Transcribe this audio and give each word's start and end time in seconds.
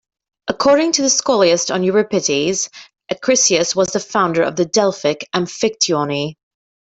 According 0.47 0.93
to 0.93 1.03
the 1.03 1.09
Scholiast 1.11 1.69
on 1.71 1.83
Euripides, 1.83 2.71
Acrisius 3.11 3.75
was 3.75 3.89
the 3.89 3.99
founder 3.99 4.41
of 4.41 4.55
the 4.55 4.65
Delphic 4.65 5.27
amphictyony. 5.31 6.37